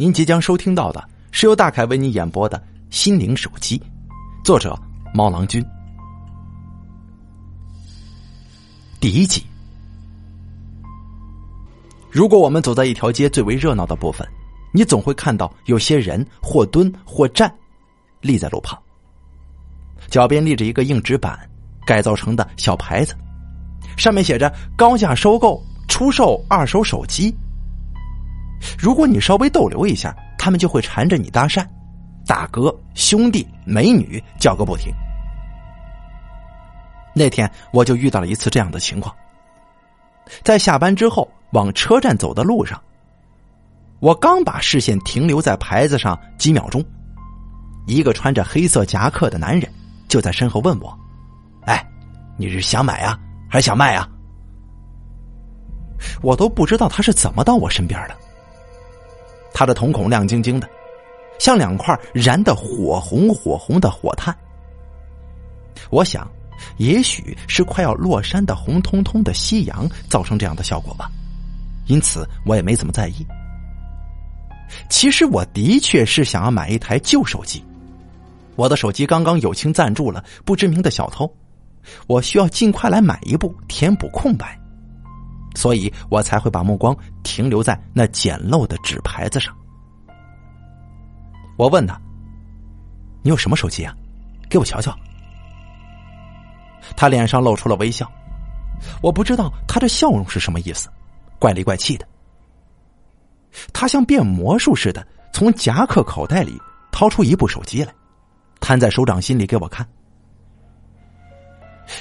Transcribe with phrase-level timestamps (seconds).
[0.00, 2.56] 您即将收听到的是由大凯为你演播的
[2.88, 3.76] 《心灵手机》，
[4.44, 4.78] 作者
[5.12, 5.60] 猫郎君。
[9.00, 9.44] 第一集。
[12.12, 14.24] 如果我们走在一条街最为热闹的部分，
[14.72, 17.52] 你总会看到有些人或蹲或站，
[18.20, 18.80] 立在路旁，
[20.06, 21.36] 脚边立着一个硬纸板
[21.84, 23.16] 改造成的小牌子，
[23.96, 27.36] 上面写着“高价收购，出售二手手机”。
[28.78, 31.66] 如果你稍微逗留一下，他们就会缠着你搭讪，
[32.26, 34.92] 大哥、兄弟、美女叫个不停。
[37.14, 39.14] 那天我就遇到了一次这样的情况，
[40.44, 42.80] 在下班之后往车站走的路上，
[43.98, 46.84] 我刚把视线停留在牌子上几秒钟，
[47.86, 49.72] 一个穿着黑色夹克的男人
[50.06, 50.96] 就在身后问我
[51.66, 51.84] ：“哎，
[52.36, 53.18] 你是想买啊，
[53.48, 54.08] 还是想卖啊？”
[56.22, 58.16] 我都不知道他是怎么到我身边的。
[59.58, 60.70] 他的瞳孔亮晶晶的，
[61.40, 64.32] 像两块燃的火红火红的火炭。
[65.90, 66.30] 我想，
[66.76, 71.10] 也许是快要落山的红彤彤的夕阳造成这样的效果吧，
[71.86, 73.26] 因此我也没怎么在意。
[74.88, 77.64] 其实我的确是想要买一台旧手机，
[78.54, 81.28] 我的手机刚刚友情赞助了不知名的小偷，
[82.06, 84.56] 我需要尽快来买一部填补空白。
[85.58, 89.52] 所以我才会把目光停留在那简陋的纸牌子上。
[91.56, 92.00] 我问他
[93.24, 93.92] ：“你有什么手机啊？
[94.48, 94.96] 给我瞧瞧。”
[96.96, 98.08] 他脸上露出了微笑。
[99.02, 100.88] 我不知道他的笑容是什么意思，
[101.40, 102.06] 怪里怪气的。
[103.72, 106.56] 他像变魔术似的从夹克口袋里
[106.92, 107.92] 掏出一部手机来，
[108.60, 109.84] 摊在手掌心里给我看。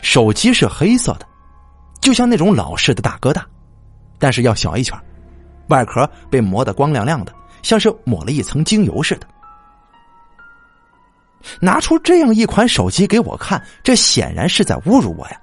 [0.04, 1.28] 手机是黑色的。
[2.08, 3.46] 就像那种老式的大哥大，
[4.18, 4.98] 但是要小一圈，
[5.68, 9.28] 外壳被磨得光亮亮的，像是抹了一层精油似的。
[11.60, 15.42] 拿出这样一款手机给我看，这显然是在侮辱我呀！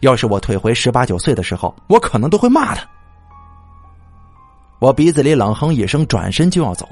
[0.00, 2.84] 要是我退回十八九岁的时候，我可能都会骂他。
[4.80, 6.88] 我鼻子里冷哼一声，转身就要走。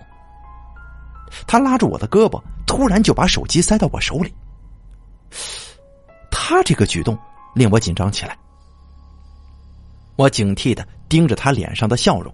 [1.49, 4.33] 他拉住我的胳膊，突然就把手机塞到我手里。
[6.31, 7.19] 他这个举动
[7.57, 8.39] 令我紧张起来。
[10.17, 12.33] 我警惕的盯着他脸上的笑容，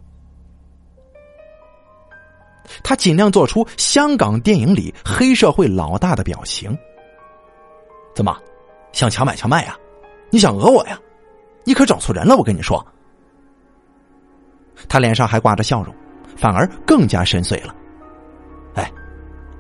[2.83, 6.77] 他尽量做出香港电影里黑社会老大的表情。
[8.15, 8.37] 怎么，
[8.93, 9.77] 想强买强卖呀？
[10.31, 10.99] 你想讹我呀？
[11.65, 12.37] 你可找错人了！
[12.37, 12.85] 我跟你说，
[14.89, 15.95] 他脸上还挂着笑容，
[16.37, 17.75] 反而更加深邃了。
[18.75, 18.91] 哎，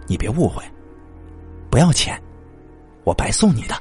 [0.06, 0.62] 你别误会，
[1.70, 2.20] 不要钱，
[3.04, 3.74] 我白送你的。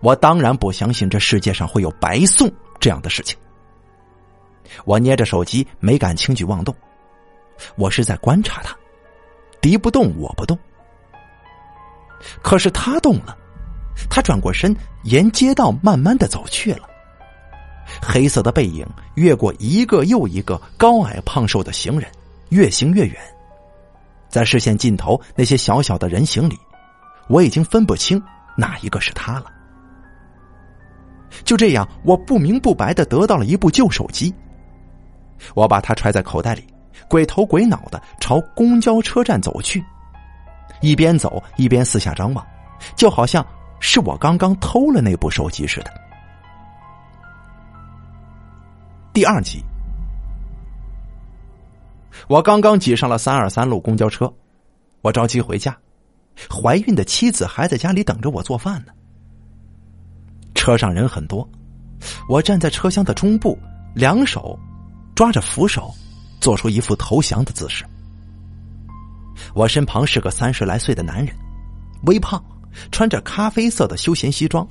[0.00, 3.38] 我当然不相信这世界上会有白送这样的事情。
[4.84, 6.74] 我捏着手机，没敢轻举妄动。
[7.76, 8.74] 我是在观察他，
[9.60, 10.58] 敌不动我不动。
[12.42, 13.36] 可是他动了，
[14.08, 16.88] 他转过身，沿街道慢慢的走去了。
[18.00, 18.86] 黑色的背影
[19.16, 22.10] 越过一个又一个高矮胖瘦的行人，
[22.50, 23.16] 越行越远。
[24.28, 26.56] 在视线尽头那些小小的人形里，
[27.28, 28.22] 我已经分不清
[28.56, 29.46] 哪一个是他了。
[31.44, 34.34] 就这样，我不明不白的得到了一部旧手机。
[35.54, 36.64] 我把它揣在口袋里，
[37.08, 39.84] 鬼头鬼脑的朝公交车站走去，
[40.80, 42.46] 一边走一边四下张望，
[42.94, 43.44] 就好像
[43.78, 45.90] 是我刚刚偷了那部手机似的。
[49.12, 49.62] 第二集，
[52.28, 54.32] 我刚刚挤上了三二三路公交车，
[55.00, 55.76] 我着急回家，
[56.48, 58.92] 怀孕的妻子还在家里等着我做饭呢。
[60.60, 61.48] 车上人很多，
[62.28, 63.58] 我站在车厢的中部，
[63.94, 64.58] 两手
[65.14, 65.90] 抓着扶手，
[66.38, 67.82] 做出一副投降的姿势。
[69.54, 71.34] 我身旁是个三十来岁的男人，
[72.02, 72.44] 微胖，
[72.92, 74.68] 穿着咖啡色的休闲西装，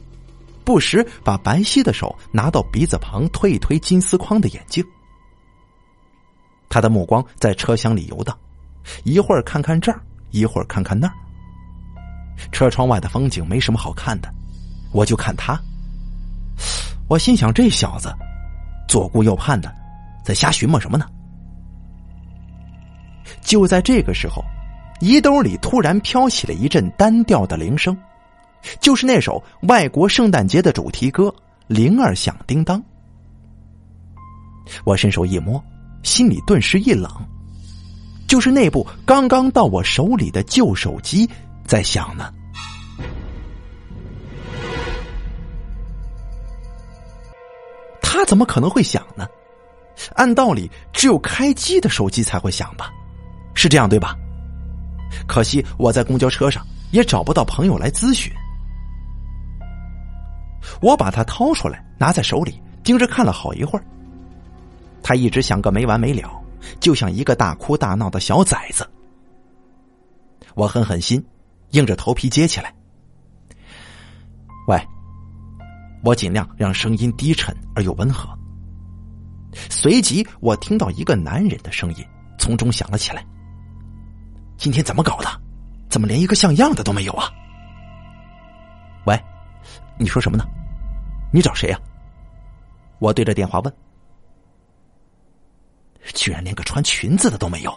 [0.64, 4.86] 不时把白皙的手拿到鼻子旁推一推金丝框的眼镜。
[6.70, 8.38] 他的目光在车厢里游荡，
[9.06, 10.00] 一会儿看看这儿，
[10.30, 11.14] 一会儿看看那儿。
[12.52, 14.32] 车窗外的风景没什么好看的，
[14.92, 15.59] 我就看他。
[17.08, 18.14] 我心想：这小子
[18.88, 19.73] 左顾右盼的，
[20.23, 21.06] 在瞎寻摸什么呢？
[23.41, 24.44] 就在这个时候，
[25.00, 27.97] 衣兜里突然飘起了一阵单调的铃声，
[28.79, 31.26] 就是那首外国圣诞节的主题歌
[31.67, 32.79] 《铃儿响叮当》。
[34.84, 35.64] 我伸手一摸，
[36.03, 37.11] 心里顿时一冷，
[38.28, 41.28] 就是那部刚刚到我手里的旧手机
[41.66, 42.32] 在响呢。
[48.20, 49.26] 他怎么可能会响呢？
[50.16, 52.92] 按道理只有开机的手机才会响吧？
[53.54, 54.14] 是这样对吧？
[55.26, 58.30] 可惜我在公交车上也找不到朋友来咨询。
[60.82, 63.86] 我把它掏出来，拿在手里，盯着看了好一会儿。
[65.02, 66.30] 它一直响个没完没了，
[66.82, 68.86] 就像一个大哭大闹的小崽子。
[70.56, 71.26] 我狠狠心，
[71.70, 72.74] 硬着头皮接起来。
[74.68, 74.78] 喂，
[76.03, 78.29] 我尽量让声音低沉而又温和。
[79.69, 82.05] 随即，我听到一个男人的声音
[82.37, 83.25] 从中响了起来。
[84.57, 85.28] 今天怎么搞的？
[85.90, 87.29] 怎么连一个像样的都没有啊？
[89.05, 89.19] 喂，
[89.97, 90.46] 你说什么呢？
[91.34, 91.79] 你找谁呀？
[92.99, 93.73] 我对着电话问。
[96.13, 97.73] 居然连个穿裙子的都没有，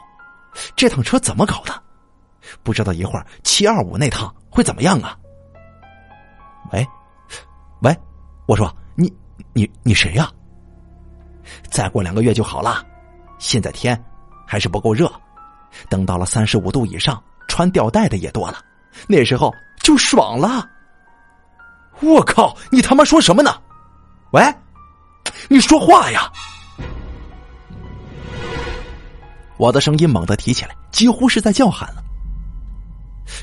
[0.76, 1.82] 这趟车怎么搞的？
[2.62, 5.16] 不知道一会儿七二五那趟会怎么样啊？
[6.72, 6.86] 喂，
[7.82, 7.96] 喂，
[8.46, 9.12] 我说你
[9.52, 10.30] 你你谁呀？
[11.70, 12.84] 再过两个月就好了，
[13.38, 14.00] 现在天
[14.46, 15.10] 还是不够热，
[15.88, 18.58] 等到了三十五度以上，穿吊带的也多了，
[19.06, 19.52] 那时候
[19.82, 20.68] 就爽了。
[22.00, 23.54] 我靠，你他妈说什么呢？
[24.32, 24.42] 喂，
[25.48, 26.30] 你说话呀！
[29.56, 32.02] 我的声音猛地提起来，几乎是在叫喊了。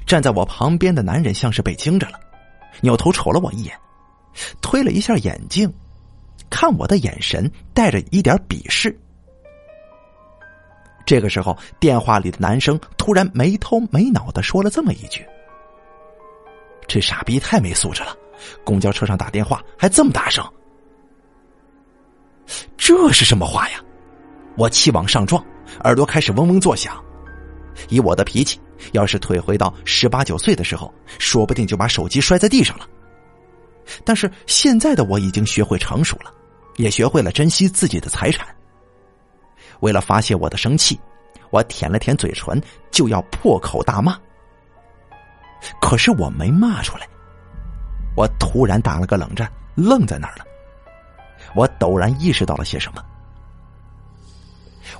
[0.06, 2.19] 站在我旁边的男人像是被惊着了，
[2.81, 3.80] 扭头瞅了我一眼，
[4.61, 5.71] 推了一下眼镜，
[6.49, 8.97] 看我的眼神带着一点鄙视。
[11.05, 15.25] 这个时候，电话里的男生突然没头没脑的说了这么一句
[16.87, 18.15] ：“这傻逼太没素质了，
[18.63, 20.47] 公交车上打电话还这么大声，
[22.77, 23.83] 这是什么话呀？”
[24.55, 25.43] 我气往上撞，
[25.83, 27.03] 耳朵开始嗡嗡作响。
[27.87, 28.59] 以我的脾气。
[28.93, 32.87] 要是退回到十八九岁的时候，说不定就把手机摔在地上了。
[34.03, 36.33] 但是现在的我已经学会成熟了，
[36.77, 38.47] 也学会了珍惜自己的财产。
[39.81, 41.00] 为了发泄我的生气，
[41.51, 44.18] 我舔了舔嘴唇，就要破口大骂。
[45.81, 47.07] 可是我没骂出来，
[48.15, 50.45] 我突然打了个冷战，愣在那儿了。
[51.56, 53.03] 我陡然意识到了些什么，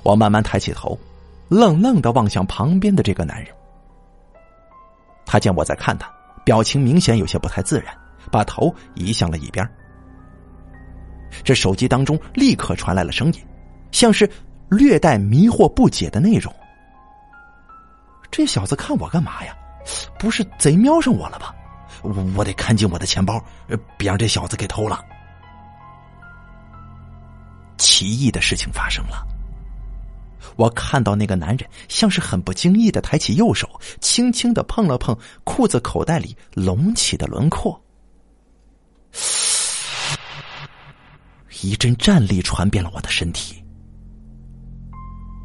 [0.02, 0.98] 我慢慢抬起头，
[1.48, 3.54] 愣愣的望向旁边的这个男人。
[5.24, 6.12] 他见我在看他，
[6.44, 7.96] 表情明显有些不太自然，
[8.30, 9.68] 把头移向了一边。
[11.44, 13.46] 这手机当中立刻传来了声音，
[13.92, 14.28] 像是
[14.68, 16.52] 略带迷惑不解的内容。
[18.30, 19.56] 这小子看我干嘛呀？
[20.18, 21.54] 不是贼瞄上我了吧？
[22.02, 23.42] 我我得看紧我的钱包，
[23.96, 25.04] 别让这小子给偷了。
[27.76, 29.26] 奇异的事情发生了。
[30.56, 33.68] 我看到那个男人像是很不经意的抬起右手，
[34.00, 37.80] 轻轻的碰了碰裤子口袋里隆起的轮廓，
[41.62, 43.62] 一阵战栗传遍了我的身体。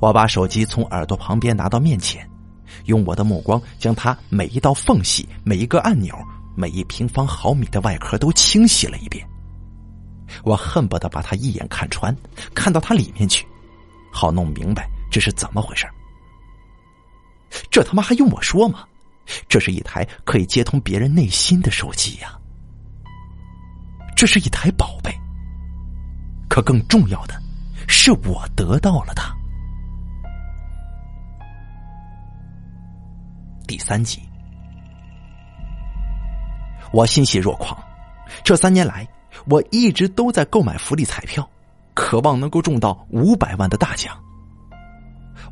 [0.01, 2.29] 我把手机从耳朵旁边拿到面前，
[2.85, 6.15] 用我的目光将它每一道缝隙、每一个按钮、
[6.55, 9.25] 每一平方毫米的外壳都清洗了一遍。
[10.43, 12.15] 我恨不得把它一眼看穿，
[12.53, 13.45] 看到它里面去。
[14.11, 15.85] 好弄明白这是怎么回事
[17.69, 18.85] 这他妈还用我说吗？
[19.49, 22.37] 这是一台可以接通别人内心的手机呀！
[24.15, 25.13] 这是一台宝贝。
[26.47, 27.33] 可更重要的
[27.87, 29.35] 是，我得到了它。
[33.67, 34.21] 第三集，
[36.93, 37.77] 我欣喜若狂。
[38.43, 39.07] 这三年来，
[39.47, 41.47] 我一直都在购买福利彩票。
[41.93, 44.21] 渴望能够中到五百万的大奖，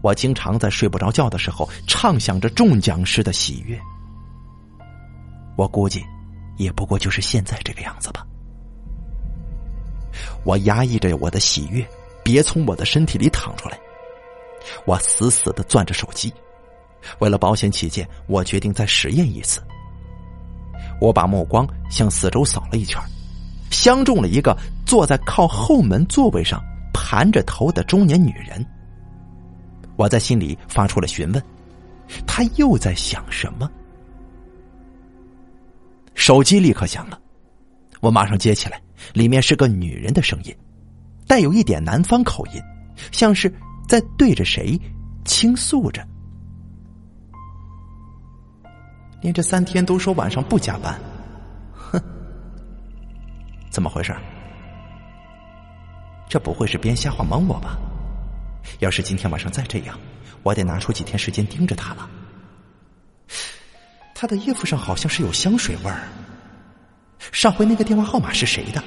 [0.01, 3.79] 我经常在睡不着觉的时候畅想着中奖时的喜悦。
[5.55, 6.05] 我估计，
[6.57, 8.27] 也不过就是现在这个样子吧。
[10.43, 11.85] 我压抑着我的喜悦，
[12.23, 13.79] 别从我的身体里淌出来。
[14.85, 16.33] 我死死的攥着手机，
[17.19, 19.61] 为了保险起见，我决定再实验一次。
[21.01, 23.01] 我把目光向四周扫了一圈。
[23.71, 28.63] 相中了一个坐在靠后门座位上盘着头的中年女人，
[29.95, 31.43] 我在心里发出了询问：
[32.27, 33.69] 她又在想什么？
[36.13, 37.19] 手机立刻响了，
[37.99, 38.79] 我马上接起来，
[39.11, 40.55] 里面是个女人的声音，
[41.27, 42.61] 带有一点南方口音，
[43.11, 43.53] 像是
[43.87, 44.79] 在对着谁
[45.25, 46.05] 倾诉着。
[49.21, 50.99] 连着三天都说晚上不加班。
[51.73, 52.01] 哼
[53.69, 54.15] 怎么回事？
[56.29, 57.77] 这不会是编瞎话蒙我吧？
[58.79, 59.99] 要是今天晚上再这样，
[60.41, 62.09] 我得拿出几天时间盯着他了。
[64.15, 66.07] 他的衣服上好像是有香水味儿。
[67.31, 68.83] 上回那个电话号码是谁的？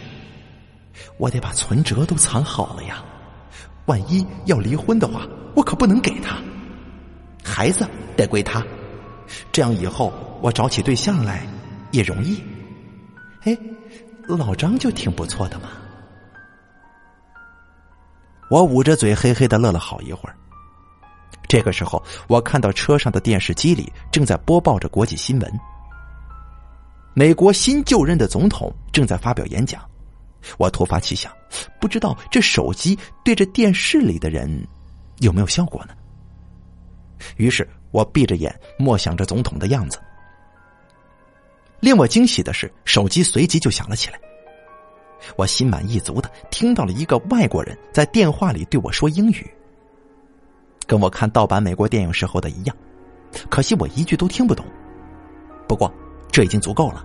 [1.19, 3.03] 我得把存折都藏好了呀！
[3.87, 6.37] 万一要离婚的话，我可不能给他。
[7.43, 8.63] 孩子得归他，
[9.53, 10.13] 这样以后
[10.43, 11.47] 我找起对象来
[11.93, 12.43] 也容易。
[13.43, 13.57] 哎，
[14.27, 15.71] 老张就挺不错的嘛。
[18.51, 20.37] 我捂着嘴，嘿嘿的乐了好一会儿。
[21.49, 25.61] 这个时候，我看到车上的电视机里正在播报着国际新闻，
[27.19, 29.83] 美国新就任的总统正在发表演讲。
[30.59, 31.33] 我突发奇想，
[31.81, 34.47] 不知道这手机对着电视里的人
[35.21, 35.95] 有没有效果呢？
[37.39, 39.99] 于是我闭着眼，默想着总统的样子。
[41.81, 44.21] 令我惊喜的是，手机随即就响了起来。
[45.37, 49.51] 我心满意足的听到了一个外国人在电话里对我说英语，
[50.87, 52.77] 跟我看盗版美国电影时候的一样。
[53.49, 54.67] 可惜我一句都听不懂，
[55.67, 55.91] 不过
[56.37, 57.03] 这已经足够了。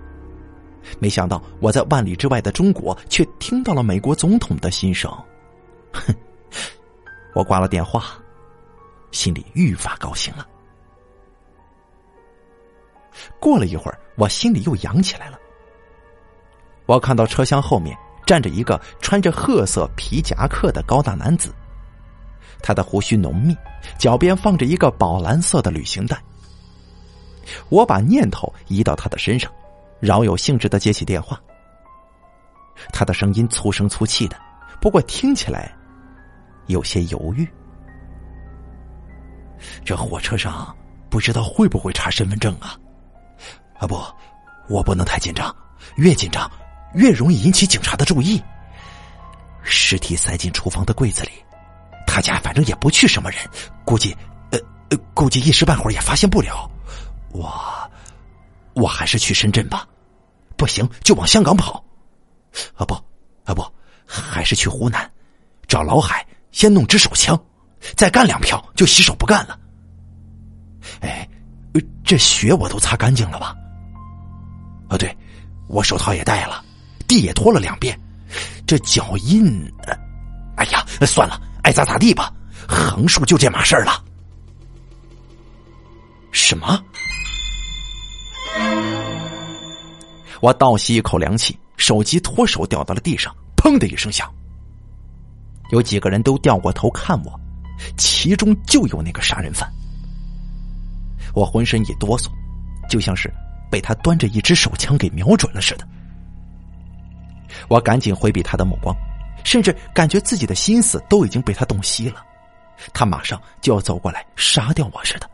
[0.98, 5.10] 没想到我在万里之外的中国却听到了美国总统的心声。
[5.90, 6.14] 哼，
[7.34, 8.04] 我挂了电话，
[9.10, 10.46] 心里愈发高兴了。
[13.40, 15.38] 过了一会儿，我心里又痒起来了。
[16.84, 17.96] 我看到车厢后面
[18.26, 21.54] 站着一个穿着褐色皮夹克的高大男子，
[22.62, 23.56] 他的胡须浓密，
[23.98, 26.22] 脚边放着一个宝蓝色的旅行袋。
[27.68, 29.50] 我把念头移到他的身上。
[30.00, 31.40] 饶有兴致的接起电话，
[32.92, 34.36] 他的声音粗声粗气的，
[34.80, 35.72] 不过听起来
[36.66, 37.48] 有些犹豫。
[39.84, 40.76] 这火车上
[41.08, 42.76] 不知道会不会查身份证啊？
[43.78, 43.96] 啊不，
[44.68, 45.54] 我不能太紧张，
[45.94, 46.50] 越紧张
[46.94, 48.42] 越容易引起警察的注意。
[49.62, 51.30] 尸体塞进厨房的柜子里，
[52.08, 53.38] 他家反正也不去什么人，
[53.84, 54.16] 估计
[54.50, 54.58] 呃
[54.90, 56.68] 呃，估计一时半会儿也发现不了。
[57.32, 57.52] 我。
[58.74, 59.86] 我还是去深圳吧，
[60.56, 61.84] 不行就往香港跑，
[62.74, 62.94] 啊不，
[63.44, 63.62] 啊不，
[64.06, 65.10] 还是去湖南，
[65.68, 67.38] 找老海先弄支手枪，
[67.96, 69.58] 再干两票就洗手不干了。
[71.00, 71.28] 哎，
[72.02, 73.54] 这血我都擦干净了吧？
[74.88, 75.14] 啊对，
[75.68, 76.64] 我手套也戴了，
[77.06, 78.00] 地也拖了两遍，
[78.66, 79.70] 这脚印，
[80.56, 82.32] 哎呀，算了，爱咋咋地吧，
[82.66, 84.02] 横竖就这码事儿了。
[86.30, 86.82] 什么？
[90.42, 94.28] 我倒吸一口凉气，手机脱手掉到了地上，砰的一声响。
[95.70, 97.40] 有几个人都掉过头看我，
[97.96, 99.72] 其中就有那个杀人犯。
[101.32, 102.28] 我浑身一哆嗦，
[102.88, 103.32] 就像是
[103.70, 105.86] 被他端着一支手枪给瞄准了似的。
[107.68, 108.92] 我赶紧回避他的目光，
[109.44, 112.20] 甚至感觉自己的心思都已经被他洞悉了。
[112.92, 115.30] 他马上就要走过来杀掉我似的，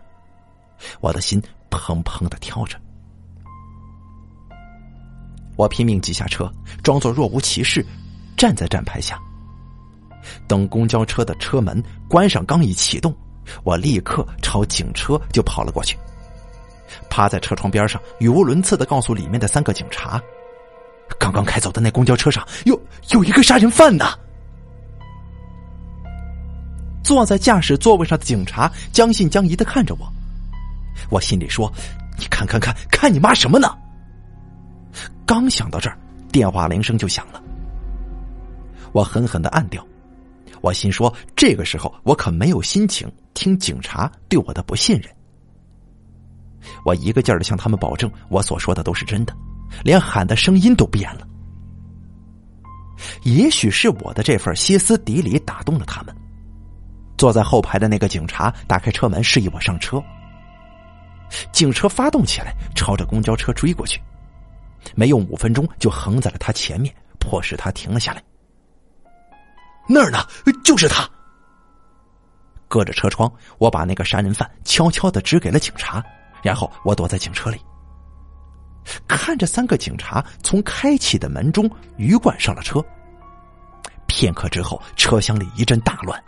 [1.01, 2.79] 我的心砰砰的跳着。
[5.59, 6.49] 我拼命挤下车，
[6.85, 7.85] 装作若无其事，
[8.37, 9.19] 站在站牌下，
[10.47, 13.13] 等公交车的车门关上，刚一启动，
[13.65, 15.99] 我立刻朝警车就跑了过去，
[17.11, 20.23] 趴在车窗边上，语无伦次的告诉里面的三个警察
[21.19, 24.05] ：“刚刚开走的那公交车上有有一个杀人犯呢。”
[27.03, 30.09] 坐在驾驶座位上的警察将信将疑的看着我，
[31.11, 31.69] 我心里说
[32.17, 33.77] ：“你看看看看你妈什么呢？”
[35.27, 35.99] 刚想到这儿，
[36.33, 37.43] 电话铃声就响了。
[38.93, 39.87] 我狠狠的按掉，
[40.61, 45.11] 我心说：这个时候我可没有心情听警察对我的不信任。
[46.85, 49.35] 我一个劲儿的向他们保证，我所说的都是真的，
[49.85, 51.27] 连喊的声音都变了。
[53.23, 56.15] 也许是我的这份歇斯底里打动了他们。
[57.17, 60.03] 坐在后排的那个警察打开车门，示意我上车。
[61.53, 64.01] 警车发动起来，朝着公交车追过去。
[64.95, 68.23] 没用五分钟就横在了他前面，迫使他停了下来。
[69.89, 70.19] 那儿呢，
[70.65, 71.09] 就是他。
[72.69, 76.05] 隔着车窗，我把那个杀人犯悄悄的指给了警察，
[76.43, 77.59] 然后我躲在警车里，
[79.07, 82.85] 看着三个警察从开启的门中鱼贯上了车。
[84.07, 86.23] 片刻之后，车厢里一阵大乱，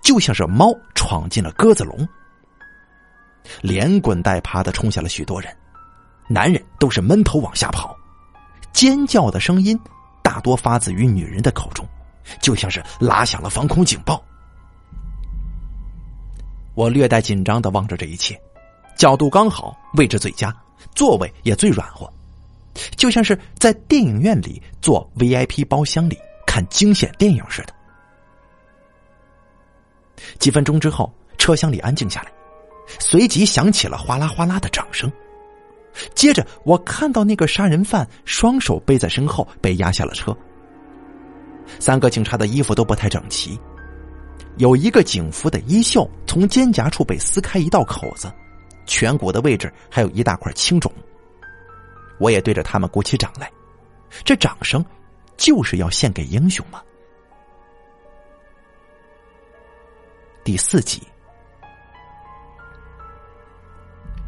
[0.00, 2.06] 就像是猫闯进了鸽子笼，
[3.60, 5.56] 连滚带爬的冲下了许多人。
[6.32, 7.94] 男人都是闷头往下跑，
[8.72, 9.78] 尖叫的声音
[10.22, 11.86] 大多发自于女人的口中，
[12.40, 14.22] 就像是拉响了防空警报。
[16.74, 18.40] 我略带紧张的望着这一切，
[18.96, 20.56] 角度刚好，位置最佳，
[20.94, 22.10] 座位也最软和，
[22.96, 27.74] 就像是在电影院里坐 VIP 包厢里看惊险电影似的。
[30.38, 32.32] 几分钟之后，车厢里安静下来，
[32.98, 35.12] 随即响起了哗啦哗啦的掌声。
[36.14, 40.36] 接着，我看到那个杀人犯双手背在身后，被压下了车。
[41.78, 43.58] 三个警察的衣服都不太整齐，
[44.56, 48.32] 有一个警服的衣袖从肩胛处被撕开一道口子，
[48.86, 50.92] 颧骨的位置还有一大块青肿。
[52.18, 53.50] 我也对着他们鼓起掌来，
[54.24, 54.84] 这掌声
[55.36, 56.82] 就是要献给英雄吗？
[60.44, 61.02] 第四集，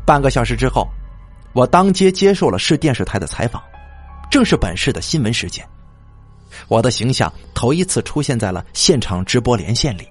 [0.06, 0.88] 半个小时之后，
[1.54, 3.62] 我当街接受了市电视台的采访，
[4.28, 5.64] 正是本市的新闻事件。
[6.66, 10.08] 我的形象头一次出现在了现场直播连线里。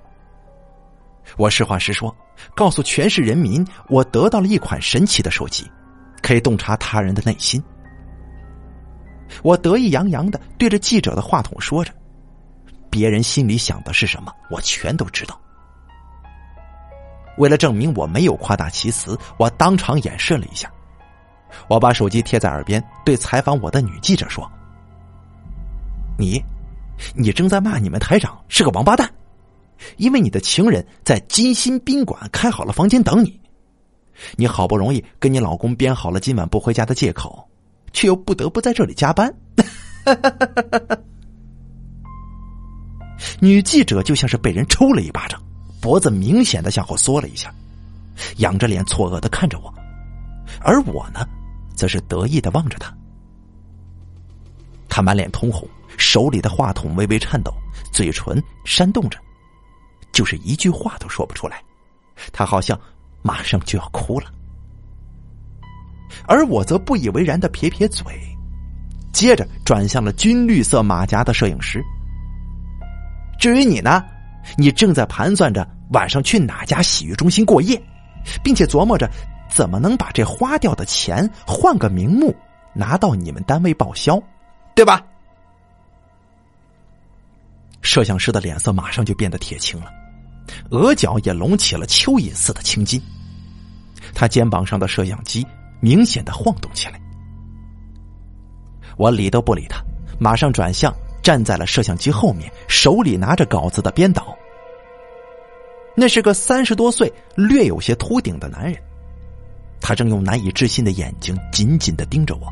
[1.37, 2.15] 我实话实说，
[2.55, 5.69] 告诉全市人民，我得到了一款神奇的手机，
[6.21, 7.61] 可以洞察他人的内心。
[9.41, 11.91] 我得意洋洋的对着记者的话筒说着
[12.89, 15.37] ：“别人心里想的是什么，我全都知道。”
[17.37, 20.71] 为了证明我没有夸大其词，我当场演示了一下。
[21.67, 24.49] 我把手机贴在耳边，对采访我的女记者说
[26.17, 26.43] ：“你，
[27.15, 29.09] 你正在骂你们台长是个王八蛋，
[29.97, 33.39] 因为你的情人在金星宾馆开好了房间等你，
[34.35, 37.47] 你好不容易跟你老公编好了今晚不回家的借口。”
[37.93, 39.31] 却又不得不在这里加班。
[43.39, 45.39] 女记者就像是被人抽了一巴掌，
[45.79, 47.53] 脖子明显的向后缩了一下，
[48.37, 49.71] 仰着脸错愕的看着我，
[50.59, 51.23] 而我呢，
[51.75, 52.95] 则是得意的望着他，
[54.87, 57.53] 他满脸通红，手里的话筒微微颤抖，
[57.91, 59.19] 嘴唇扇动着，
[60.11, 61.61] 就是一句话都说不出来。
[62.31, 62.79] 他好像
[63.21, 64.27] 马上就要哭了。
[66.27, 68.05] 而我则不以为然的撇撇嘴，
[69.11, 71.83] 接着转向了军绿色马甲的摄影师。
[73.39, 74.03] 至于你呢，
[74.57, 77.81] 你正在盘算着晚上去哪家洗浴中心过夜，
[78.43, 79.09] 并且琢磨着
[79.53, 82.35] 怎么能把这花掉的钱换个名目
[82.73, 84.21] 拿到你们单位报销，
[84.75, 85.05] 对吧？
[87.81, 89.91] 摄像师的脸色马上就变得铁青了，
[90.71, 93.01] 额角也隆起了蚯蚓似的青筋，
[94.15, 95.45] 他肩膀上的摄像机。
[95.79, 96.97] 明显的晃动起来，
[98.95, 99.83] 我理都不理他，
[100.17, 104.33] 马上转向站在了摄像机后面，手里拿着稿子的编导。
[105.93, 108.81] 那是个三十多岁、略有些秃顶的男人，
[109.83, 112.51] 他正用难以置信的眼睛紧紧的盯着我。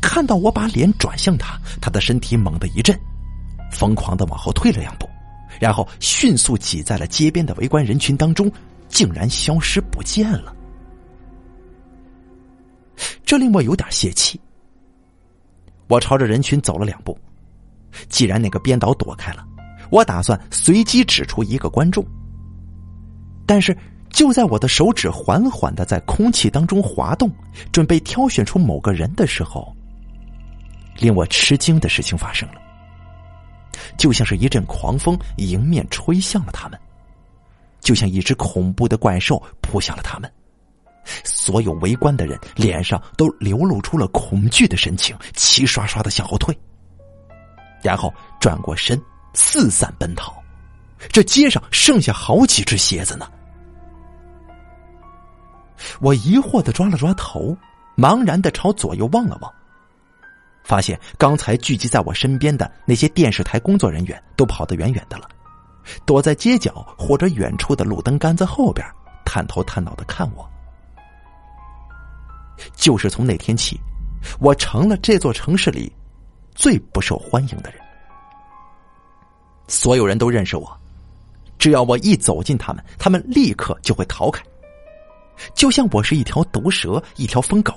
[0.00, 2.98] 看到我把脸转向他，他的身体猛地一震，
[3.70, 5.06] 疯狂的往后退了两步，
[5.60, 8.50] 然后迅速挤在了街边的围观人群当中，
[8.88, 10.56] 竟然消失不见了。
[13.26, 14.40] 这令我有点泄气。
[15.88, 17.18] 我朝着人群走了两步，
[18.08, 19.44] 既然那个编导躲开了，
[19.90, 22.02] 我打算随机指出一个观众。
[23.44, 23.76] 但是
[24.12, 27.30] 就在我的手指缓缓的在空气当中滑动，
[27.72, 29.74] 准备挑选出某个人的时候，
[30.96, 32.60] 令我吃惊的事情发生了，
[33.96, 36.78] 就像是一阵狂风迎面吹向了他们，
[37.80, 40.30] 就像一只恐怖的怪兽扑向了他们。
[41.24, 46.56] 所有围观的人脸上都流露出了恐惧的神情，齐刷刷的向后退，
[47.82, 49.00] 然后转过身
[49.34, 50.32] 四散奔逃。
[51.08, 53.28] 这街上剩下好几只鞋子呢。
[56.00, 57.56] 我疑惑的抓了抓头，
[57.96, 59.52] 茫然的朝左右望了望，
[60.64, 65.28] 发现刚才聚集在我身边的那些电视台工作人员都跑得远远的了，
[66.06, 68.86] 躲在街角或者远处的路灯杆子后边，
[69.24, 70.48] 探头探脑的看我。
[72.74, 73.80] 就是从那天起，
[74.38, 75.92] 我成了这座城市里
[76.54, 77.80] 最不受欢迎的人。
[79.66, 80.80] 所有人都认识我，
[81.58, 84.44] 只要我一走近他们，他们立刻就会逃开，
[85.54, 87.74] 就像我是一条毒蛇、一条疯狗，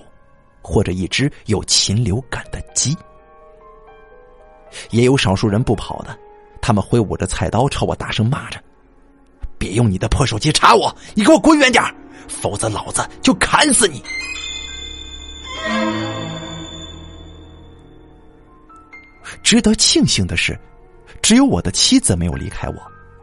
[0.62, 2.96] 或者一只有禽流感的鸡。
[4.90, 6.18] 也有少数人不跑的，
[6.62, 8.62] 他们挥舞着菜刀朝我大声骂着
[9.58, 11.82] ：“别用你的破手机查我，你给我滚远点
[12.28, 14.04] 否则老子就砍死你！”
[19.42, 20.60] 值得庆幸的是，
[21.22, 22.76] 只有我的妻子没有离开我，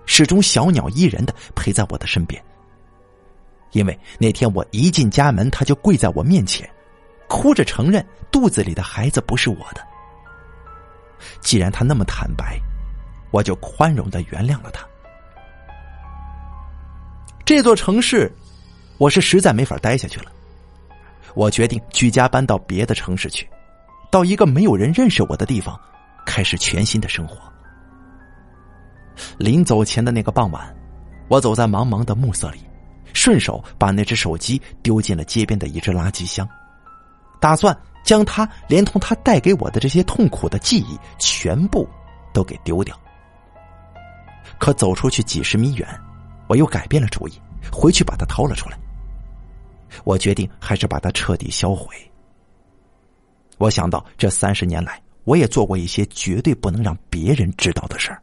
[0.06, 2.42] 始终小鸟依人的陪在我的身边。
[3.72, 6.68] 因为那天我一进家门，他就跪在我面前，
[7.28, 9.82] 哭着承认肚子里的孩子不是我的。
[11.40, 12.58] 既然他那么坦白，
[13.30, 14.86] 我就宽容的原谅了他。
[17.44, 18.30] 这座城市，
[18.98, 20.30] 我是实在没法待下去了。
[21.34, 23.48] 我决定举家搬到别的城市去，
[24.10, 25.78] 到一个没有人认识我的地方，
[26.26, 27.36] 开始全新的生活。
[29.38, 30.74] 临走前的那个傍晚，
[31.28, 32.60] 我走在茫茫的暮色里，
[33.12, 36.48] 顺手把那只手机丢进了街边的一只垃圾箱，
[37.40, 41.88] 打算将它连同它带给我的这些痛苦的记忆全部
[42.32, 42.98] 都给丢掉。
[44.58, 45.88] 可走出去几十米远，
[46.46, 47.32] 我又改变了主意，
[47.72, 48.78] 回去把它掏了出来。
[50.04, 51.94] 我决定还是把它彻底销毁。
[53.58, 58.22] 我想到这三十年来，我也做过一些绝对不能让别人知道的事儿。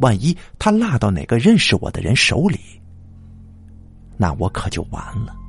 [0.00, 2.58] 万一他落到哪个认识我的人手里，
[4.16, 5.43] 那我可就完了。